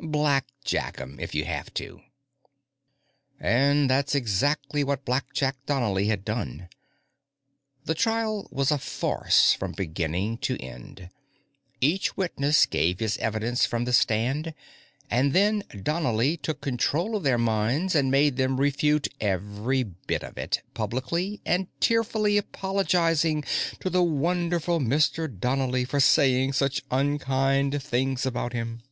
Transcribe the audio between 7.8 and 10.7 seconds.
The trial was a farce from beginning to